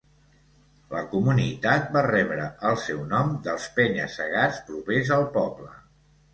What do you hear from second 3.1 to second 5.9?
nom dels penya-segats propers al poble.